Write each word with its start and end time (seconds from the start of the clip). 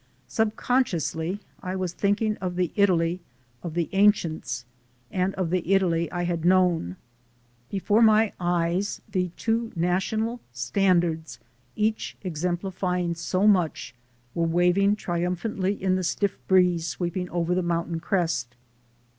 Subcon 0.27 0.83
sciously 0.83 1.39
I 1.61 1.75
was 1.75 1.93
thinking 1.93 2.35
of 2.37 2.55
the 2.55 2.71
Italy 2.75 3.21
of 3.61 3.75
the 3.75 3.87
Ancients 3.91 4.65
and 5.11 5.35
of 5.35 5.51
the 5.51 5.75
Italy 5.75 6.11
I 6.11 6.23
had 6.23 6.43
known. 6.43 6.95
Before 7.69 8.01
my 8.01 8.33
eyes 8.39 8.99
the 9.11 9.29
two 9.37 9.71
national 9.75 10.39
standards, 10.53 11.37
each 11.75 12.17
exemplifying 12.23 13.13
so 13.13 13.45
much, 13.45 13.93
were 14.33 14.47
waving 14.47 14.95
triumphantly 14.95 15.73
in 15.73 15.95
the 15.97 16.03
stiff 16.03 16.35
breeze 16.47 16.87
sweep 16.87 17.15
ing 17.17 17.29
over 17.29 17.53
the 17.53 17.61
mountain 17.61 17.99
crest. 17.99 18.55